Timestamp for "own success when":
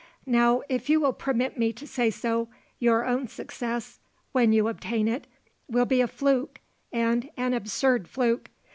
3.05-4.51